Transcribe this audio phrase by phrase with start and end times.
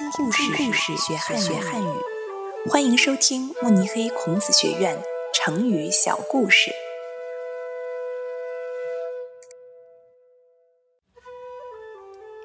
[0.00, 1.86] 听故事，故事学汉学汉语。
[2.70, 4.98] 欢迎收听慕尼黑孔子学院
[5.34, 6.70] 成语小故事。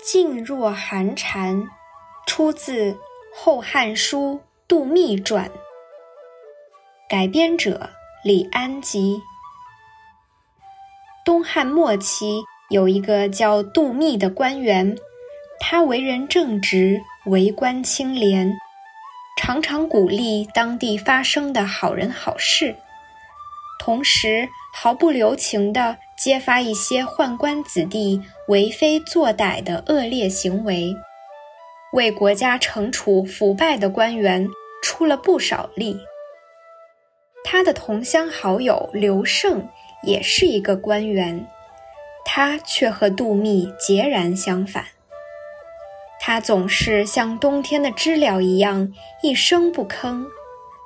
[0.03, 1.65] 静若寒蝉，
[2.27, 2.91] 出自
[3.33, 4.33] 《后汉书·
[4.67, 5.47] 杜密传》，
[7.09, 7.89] 改编者
[8.25, 9.21] 李安吉。
[11.23, 14.97] 东汉末期，有一个叫杜密的官员。
[15.57, 18.55] 他为人正直，为官清廉，
[19.41, 22.75] 常常鼓励当地发生的好人好事，
[23.79, 30.95] 同时毫不留情地揭发一些宦官子弟为非作歹的恶劣行为，
[31.93, 34.47] 为国家惩处腐败的官员
[34.83, 35.97] 出了不少力。
[37.43, 39.67] 他的同乡好友刘胜
[40.03, 41.47] 也是一个官员，
[42.23, 44.85] 他却和杜密截然相反。
[46.27, 50.25] 他总是像冬天的知了一样一声不吭，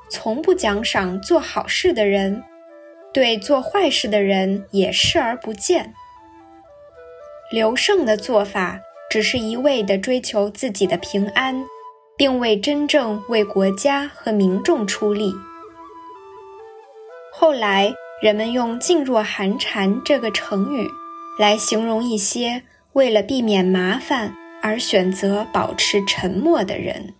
[0.09, 2.43] 从不奖赏做好事的人，
[3.13, 5.93] 对做坏事的人也视而不见。
[7.49, 11.65] 刘胜的做法只是一味地追求自己的平安，
[12.17, 15.33] 并未真正为国家和民众出力。
[17.31, 20.89] 后来，人们用“噤若寒蝉”这个成语
[21.39, 24.35] 来形容一些为了避免麻烦。
[24.61, 27.13] 而选择保持沉默的人。